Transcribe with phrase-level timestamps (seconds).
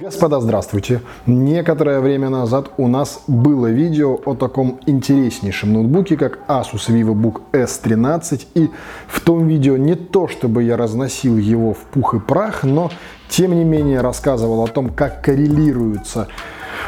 [0.00, 1.02] Господа, здравствуйте!
[1.24, 8.44] Некоторое время назад у нас было видео о таком интереснейшем ноутбуке, как Asus VivoBook S13.
[8.54, 8.70] И
[9.06, 12.90] в том видео не то, чтобы я разносил его в пух и прах, но
[13.28, 16.26] тем не менее рассказывал о том, как коррелируются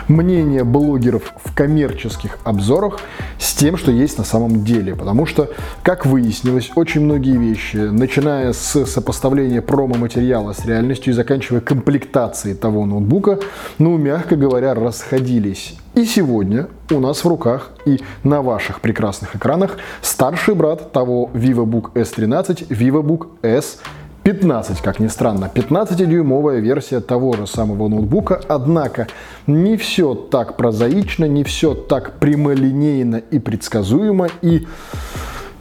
[0.09, 3.01] мнение блогеров в коммерческих обзорах
[3.39, 4.95] с тем, что есть на самом деле.
[4.95, 5.51] Потому что,
[5.83, 12.87] как выяснилось, очень многие вещи, начиная с сопоставления промо-материала с реальностью и заканчивая комплектацией того
[12.87, 13.39] ноутбука,
[13.79, 15.77] ну, мягко говоря, расходились.
[15.95, 21.93] И сегодня у нас в руках и на ваших прекрасных экранах старший брат того VivoBook
[21.95, 23.79] S13, VivoBook S
[24.27, 29.07] 15, как ни странно, 15-дюймовая версия того же самого ноутбука, однако
[29.47, 34.67] не все так прозаично, не все так прямолинейно и предсказуемо, и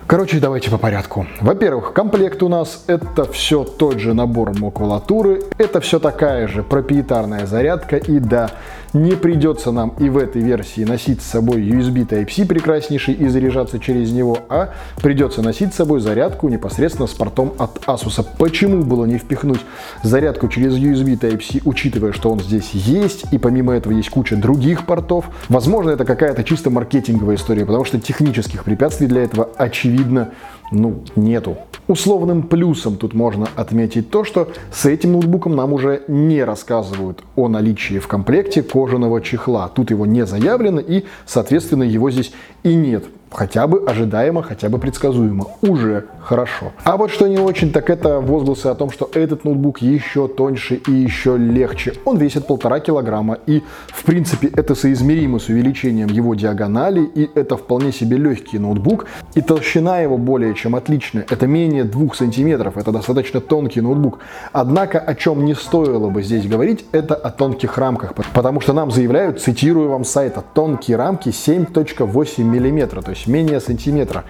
[0.07, 1.25] Короче, давайте по порядку.
[1.41, 7.47] Во-первых, комплект у нас это все тот же набор макулатуры, это все такая же проприетарная
[7.47, 8.51] зарядка, и да,
[8.95, 13.77] не придется нам и в этой версии носить с собой USB Type-C прекраснейший и заряжаться
[13.77, 18.25] через него, а придется носить с собой зарядку непосредственно с портом от Asus.
[18.37, 19.59] Почему было не впихнуть
[20.01, 24.85] зарядку через USB Type-C, учитывая, что он здесь есть, и помимо этого есть куча других
[24.85, 25.25] портов?
[25.49, 30.31] Возможно, это какая-то чисто маркетинговая история, потому что технических препятствий для этого, очевидно,
[30.71, 31.57] ну, нету.
[31.87, 37.47] Условным плюсом тут можно отметить то, что с этим ноутбуком нам уже не рассказывают о
[37.47, 39.67] наличии в комплекте кожаного чехла.
[39.67, 44.77] Тут его не заявлено и, соответственно, его здесь и нет хотя бы ожидаемо, хотя бы
[44.79, 45.47] предсказуемо.
[45.61, 46.71] Уже хорошо.
[46.83, 50.75] А вот что не очень, так это возгласы о том, что этот ноутбук еще тоньше
[50.75, 51.93] и еще легче.
[52.05, 57.57] Он весит полтора килограмма и, в принципе, это соизмеримо с увеличением его диагонали и это
[57.57, 59.05] вполне себе легкий ноутбук.
[59.35, 61.25] И толщина его более чем отличная.
[61.29, 62.77] Это менее двух сантиметров.
[62.77, 64.19] Это достаточно тонкий ноутбук.
[64.53, 68.13] Однако, о чем не стоило бы здесь говорить, это о тонких рамках.
[68.33, 73.03] Потому что нам заявляют, цитирую вам сайта, тонкие рамки 7.8 мм.
[73.03, 74.23] То есть менее сантиметра.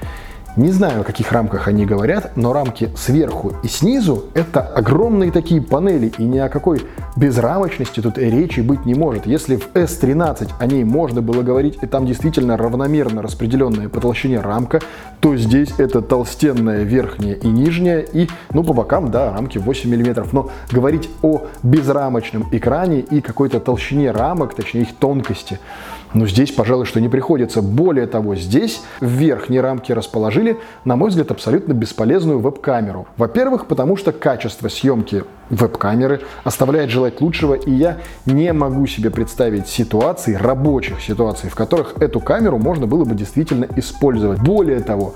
[0.55, 5.61] Не знаю, о каких рамках они говорят, но рамки сверху и снизу– это огромные такие
[5.61, 6.81] панели, и ни о какой
[7.17, 9.25] безрамочности тут речи быть не может.
[9.25, 14.39] Если в S13 о ней можно было говорить, и там действительно равномерно распределенная по толщине
[14.39, 14.80] рамка,
[15.20, 20.25] то здесь это толстенная верхняя и нижняя, и, ну, по бокам, да, рамки 8 мм.
[20.31, 25.59] Но говорить о безрамочном экране и какой-то толщине рамок, точнее их тонкости–
[26.15, 27.61] но здесь, пожалуй, что не приходится.
[27.61, 33.05] Более того, здесь в верхней рамке расположили, на мой взгляд, абсолютно бесполезную веб-камеру.
[33.17, 39.67] Во-первых, потому что качество съемки веб-камеры оставляет желать лучшего, и я не могу себе представить
[39.67, 44.39] ситуации, рабочих ситуаций, в которых эту камеру можно было бы действительно использовать.
[44.39, 45.16] Более того,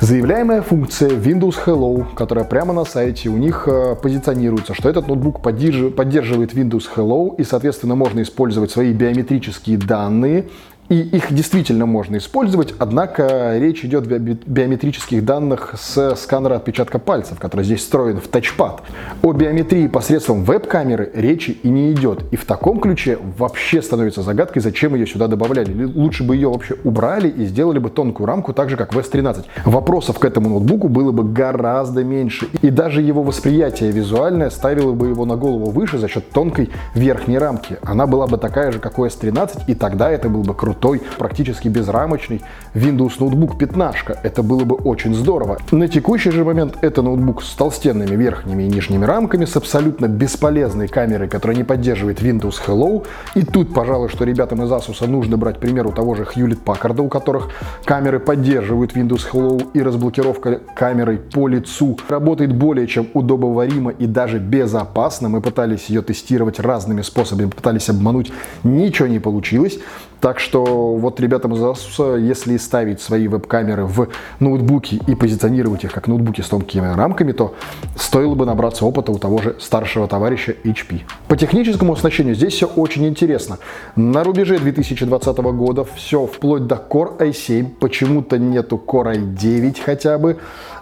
[0.00, 5.42] заявляемая функция Windows Hello, которая прямо на сайте у них э, позиционируется, что этот ноутбук
[5.42, 10.48] поддерживает Windows Hello, и, соответственно, можно использовать свои биометрические данные
[10.88, 17.38] и их действительно можно использовать, однако речь идет о биометрических данных с сканера отпечатка пальцев,
[17.38, 18.82] который здесь встроен в тачпад.
[19.22, 22.24] О биометрии посредством веб-камеры речи и не идет.
[22.30, 25.84] И в таком ключе вообще становится загадкой, зачем ее сюда добавляли.
[25.84, 29.44] Лучше бы ее вообще убрали и сделали бы тонкую рамку, так же как в S13.
[29.66, 32.48] Вопросов к этому ноутбуку было бы гораздо меньше.
[32.62, 37.36] И даже его восприятие визуальное ставило бы его на голову выше за счет тонкой верхней
[37.36, 37.76] рамки.
[37.82, 41.02] Она была бы такая же, как у S13, и тогда это был бы круто крутой,
[41.18, 42.40] практически безрамочный
[42.74, 44.18] Windows ноутбук пятнашка.
[44.22, 45.58] Это было бы очень здорово.
[45.72, 50.86] На текущий же момент это ноутбук с толстенными верхними и нижними рамками, с абсолютно бесполезной
[50.86, 53.04] камерой, которая не поддерживает Windows Hello.
[53.34, 57.00] И тут, пожалуй, что ребятам из Asus нужно брать пример у того же Hewlett Packard,
[57.00, 57.50] у которых
[57.84, 64.38] камеры поддерживают Windows Hello и разблокировка камерой по лицу работает более чем удобоваримо и даже
[64.38, 65.28] безопасно.
[65.28, 69.78] Мы пытались ее тестировать разными способами, пытались обмануть, ничего не получилось.
[70.20, 74.08] Так что вот ребятам из Asus, если ставить свои веб-камеры в
[74.40, 77.54] ноутбуки и позиционировать их как ноутбуки с тонкими рамками, то
[77.96, 81.02] стоило бы набраться опыта у того же старшего товарища HP.
[81.28, 83.58] По техническому оснащению здесь все очень интересно.
[83.94, 90.38] На рубеже 2020 года все вплоть до Core i7, почему-то нету Core i9 хотя бы.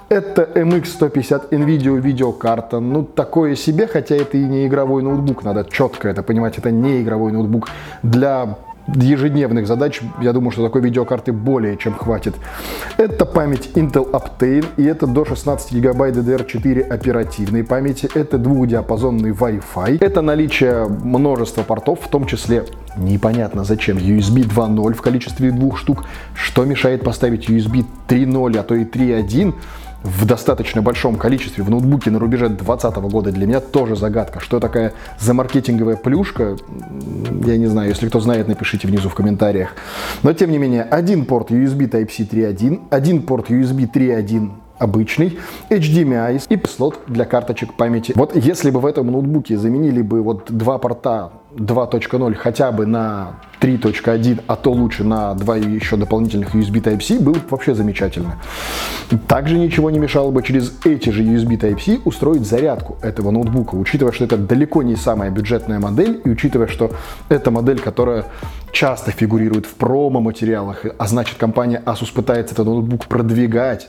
[0.08, 2.78] Это MX150 NVIDIA видеокарта.
[2.78, 7.02] Ну, такое себе, хотя это и не игровой ноутбук, надо четко это понимать, это не
[7.02, 7.68] игровой ноутбук.
[8.04, 12.34] Для ежедневных задач, я думаю, что такой видеокарты более чем хватит.
[12.96, 19.98] Это память Intel Optane, и это до 16 гигабайт DDR4 оперативной памяти, это двухдиапазонный Wi-Fi,
[20.00, 22.64] это наличие множества портов, в том числе
[22.96, 26.04] непонятно зачем USB 2.0 в количестве двух штук,
[26.34, 29.54] что мешает поставить USB 3.0, а то и 3.1,
[30.06, 34.40] в достаточно большом количестве в ноутбуке на рубеже 2020 года для меня тоже загадка.
[34.40, 36.56] Что такая за маркетинговая плюшка,
[37.44, 39.70] я не знаю, если кто знает, напишите внизу в комментариях.
[40.22, 45.38] Но тем не менее, один порт USB Type-C 3.1, один порт USB 3.1 обычный,
[45.70, 48.12] HDMI и слот для карточек памяти.
[48.14, 53.40] Вот если бы в этом ноутбуке заменили бы вот два порта 2.0 хотя бы на
[53.60, 58.36] 3.1, а то лучше на два еще дополнительных USB Type-C, было бы вообще замечательно.
[59.26, 64.12] Также ничего не мешало бы через эти же USB Type-C устроить зарядку этого ноутбука, учитывая,
[64.12, 66.92] что это далеко не самая бюджетная модель, и учитывая, что
[67.28, 68.26] это модель, которая
[68.72, 73.88] часто фигурирует в промо-материалах, а значит компания Asus пытается этот ноутбук продвигать,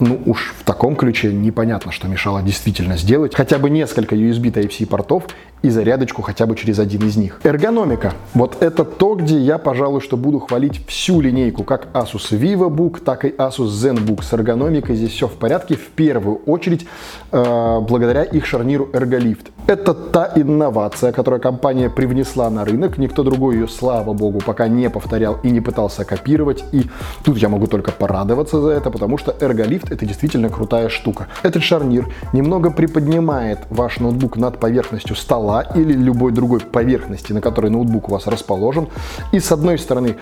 [0.00, 4.86] ну уж в таком ключе непонятно, что мешало действительно сделать хотя бы несколько USB Type-C
[4.86, 5.24] портов
[5.62, 7.40] и зарядочку хотя бы через один из них.
[7.42, 8.12] Эргономика.
[8.34, 13.24] Вот это то, где я, пожалуй, что буду хвалить всю линейку, как Asus VivoBook, так
[13.24, 14.22] и Asus ZenBook.
[14.22, 16.86] С эргономикой здесь все в порядке, в первую очередь
[17.32, 19.46] э, благодаря их шарниру ErgoLift.
[19.68, 22.96] Это та инновация, которую компания привнесла на рынок.
[22.96, 26.64] Никто другой ее, слава богу, пока не повторял и не пытался копировать.
[26.72, 26.88] И
[27.22, 31.26] тут я могу только порадоваться за это, потому что ErgoLift это действительно крутая штука.
[31.42, 37.70] Этот шарнир немного приподнимает ваш ноутбук над поверхностью стола или любой другой поверхности, на которой
[37.70, 38.88] ноутбук у вас расположен.
[39.32, 40.16] И с одной стороны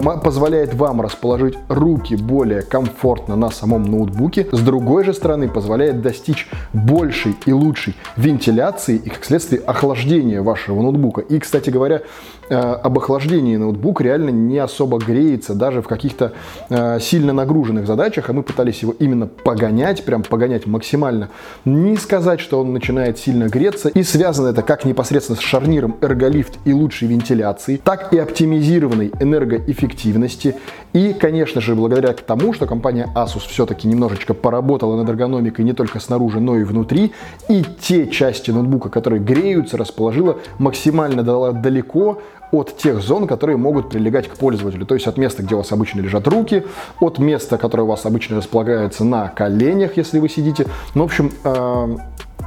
[0.00, 6.48] позволяет вам расположить руки более комфортно на самом ноутбуке, с другой же стороны позволяет достичь
[6.72, 11.20] большей и лучшей вентиляции и, как следствие, охлаждения вашего ноутбука.
[11.20, 12.02] И, кстати говоря,
[12.48, 16.32] э, об охлаждении ноутбук реально не особо греется даже в каких-то
[16.68, 21.30] э, сильно нагруженных задачах, а мы пытались его именно погонять, прям погонять максимально.
[21.64, 26.58] Не сказать, что он начинает сильно греться, и связано это как непосредственно с шарниром эрголифт
[26.64, 30.56] и лучшей вентиляцией, так и оптимизированной энергоэффективностью эффективности.
[30.92, 36.00] И, конечно же, благодаря тому, что компания Asus все-таки немножечко поработала над эргономикой не только
[36.00, 37.12] снаружи, но и внутри,
[37.48, 42.20] и те части ноутбука, которые греются, расположила максимально далеко
[42.50, 44.86] от тех зон, которые могут прилегать к пользователю.
[44.86, 46.64] То есть от места, где у вас обычно лежат руки,
[47.00, 50.66] от места, которое у вас обычно располагается на коленях, если вы сидите.
[50.94, 51.96] Ну, в общем, э,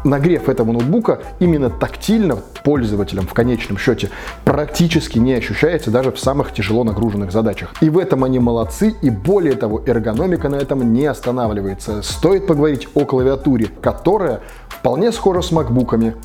[0.03, 4.09] нагрев этого ноутбука именно тактильно пользователям в конечном счете
[4.43, 7.73] практически не ощущается даже в самых тяжело нагруженных задачах.
[7.81, 12.01] И в этом они молодцы, и более того, эргономика на этом не останавливается.
[12.01, 16.15] Стоит поговорить о клавиатуре, которая вполне схожа с макбуками,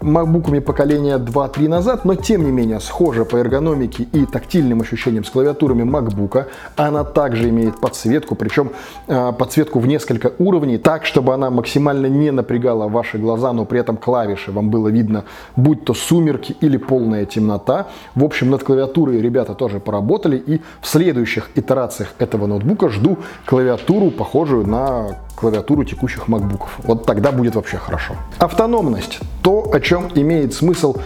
[0.00, 5.30] макбуками поколения 2-3 назад, но тем не менее схожа по эргономике и тактильным ощущениям с
[5.30, 6.46] клавиатурами MacBook.
[6.76, 8.70] Она также имеет подсветку, причем
[9.08, 13.80] э, подсветку в несколько уровней, так, чтобы она максимально не напрягала ваши глаза, но при
[13.80, 15.24] этом клавиши вам было видно,
[15.56, 17.86] будь то сумерки или полная темнота.
[18.14, 24.10] В общем, над клавиатурой ребята тоже поработали, и в следующих итерациях этого ноутбука жду клавиатуру,
[24.10, 26.62] похожую на клавиатуру текущих MacBook.
[26.82, 28.14] Вот тогда будет вообще хорошо.
[28.38, 29.20] Автономность.
[29.42, 30.96] То, о чем имеет смысл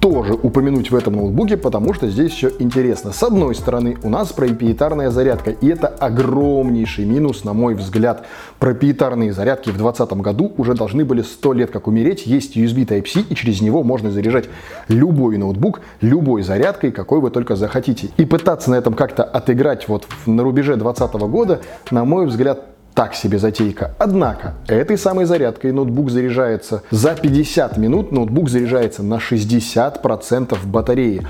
[0.00, 3.12] тоже упомянуть в этом ноутбуке, потому что здесь все интересно.
[3.12, 8.24] С одной стороны, у нас проприетарная зарядка, и это огромнейший минус, на мой взгляд.
[8.58, 12.26] Проприетарные зарядки в 2020 году уже должны были 100 лет как умереть.
[12.26, 14.48] Есть USB Type-C, и через него можно заряжать
[14.88, 18.08] любой ноутбук, любой зарядкой, какой вы только захотите.
[18.16, 21.60] И пытаться на этом как-то отыграть вот на рубеже 2020 года,
[21.90, 23.94] на мой взгляд, так себе затейка.
[23.98, 31.24] Однако, этой самой зарядкой ноутбук заряжается за 50 минут, ноутбук заряжается на 60% батареи.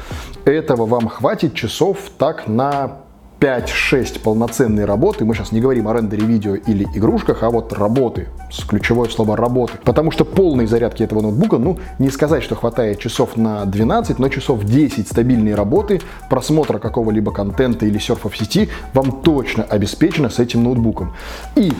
[0.44, 2.99] Этого вам хватит часов так на
[3.40, 8.28] 5-6 полноценной работы, мы сейчас не говорим о рендере видео или игрушках, а вот работы,
[8.50, 9.75] с ключевое слово работы.
[9.85, 14.28] Потому что полной зарядки этого ноутбука, ну, не сказать, что хватает часов на 12, но
[14.28, 16.00] часов 10 стабильной работы,
[16.31, 21.12] просмотра какого-либо контента или серфа в сети вам точно обеспечено с этим ноутбуком.
[21.57, 21.73] И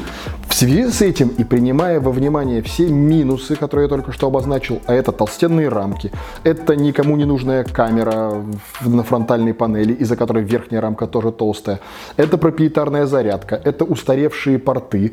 [0.49, 4.81] в связи с этим и принимая во внимание все минусы, которые я только что обозначил,
[4.87, 6.13] а это толстенные рамки,
[6.45, 8.43] это никому не нужная камера
[8.85, 11.79] на фронтальной панели, из-за которой верхняя рамка тоже толстая, толстая,
[12.17, 15.12] это проприетарная зарядка, это устаревшие порты.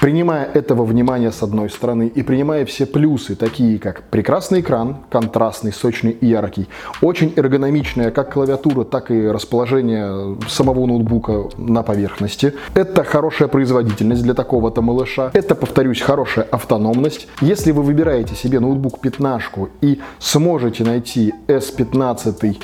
[0.00, 5.72] Принимая этого внимания с одной стороны и принимая все плюсы, такие как прекрасный экран, контрастный,
[5.72, 6.68] сочный и яркий,
[7.02, 12.52] очень эргономичная как клавиатура, так и расположение самого ноутбука на поверхности.
[12.74, 15.30] Это хорошая производительность для такого-то малыша.
[15.32, 17.28] Это, повторюсь, хорошая автономность.
[17.40, 22.56] Если вы выбираете себе ноутбук 15 и сможете найти S15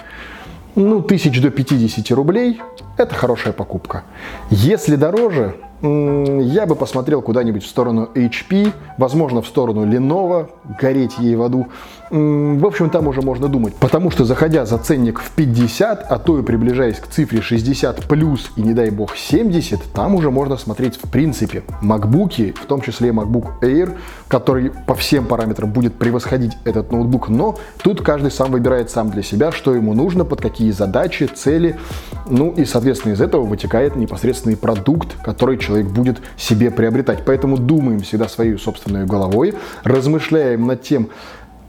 [0.75, 2.61] ну, тысяч до 50 рублей,
[2.97, 4.05] это хорошая покупка.
[4.50, 11.37] Если дороже, я бы посмотрел куда-нибудь в сторону HP, возможно, в сторону Lenovo, гореть ей
[11.37, 11.68] в аду.
[12.10, 13.75] В общем, там уже можно думать.
[13.76, 18.50] Потому что, заходя за ценник в 50, а то и приближаясь к цифре 60 плюс
[18.56, 23.10] и, не дай бог, 70, там уже можно смотреть, в принципе, MacBook, в том числе
[23.10, 23.96] MacBook Air,
[24.28, 29.22] который по всем параметрам будет превосходить этот ноутбук, но тут каждый сам выбирает сам для
[29.22, 31.76] себя, что ему нужно, под какие задачи, цели,
[32.28, 37.25] ну и, соответственно, из этого вытекает непосредственный продукт, который человек будет себе приобретать.
[37.25, 41.11] Поэтому думаем всегда своей собственной головой, размышляем над тем,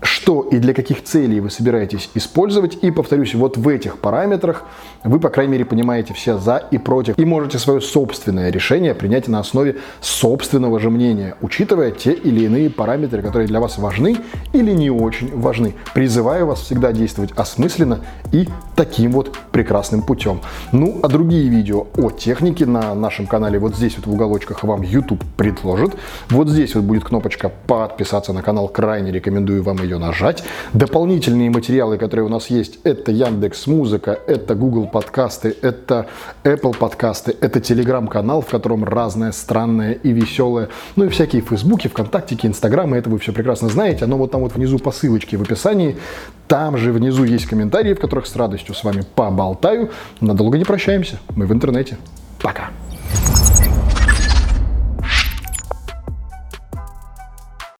[0.01, 2.79] что и для каких целей вы собираетесь использовать.
[2.81, 4.63] И повторюсь, вот в этих параметрах
[5.03, 7.17] вы, по крайней мере, понимаете все за и против.
[7.17, 12.70] И можете свое собственное решение принять на основе собственного же мнения, учитывая те или иные
[12.70, 14.17] параметры, которые для вас важны
[14.53, 15.75] или не очень важны.
[15.93, 18.00] Призываю вас всегда действовать осмысленно
[18.31, 20.41] и таким вот прекрасным путем.
[20.72, 24.81] Ну, а другие видео о технике на нашем канале вот здесь вот в уголочках вам
[24.81, 25.96] YouTube предложит.
[26.29, 28.67] Вот здесь вот будет кнопочка подписаться на канал.
[28.67, 30.43] Крайне рекомендую вам ее ее нажать.
[30.74, 36.07] Дополнительные материалы, которые у нас есть, это Яндекс Музыка, это Google подкасты, это
[36.43, 42.48] Apple подкасты, это телеграм-канал, в котором разное, странное и веселое, ну и всякие фейсбуки, вконтактики,
[42.48, 45.98] инстаграмы, это вы все прекрасно знаете, оно вот там вот внизу по ссылочке в описании,
[46.48, 49.91] там же внизу есть комментарии, в которых с радостью с вами поболтаю.
[50.19, 51.98] Надолго не прощаемся, мы в интернете.
[52.41, 52.71] Пока.